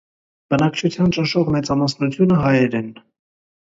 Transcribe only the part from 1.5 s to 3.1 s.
մեծամասնությունը հայեր են։